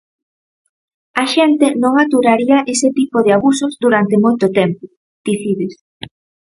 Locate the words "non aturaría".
1.83-2.57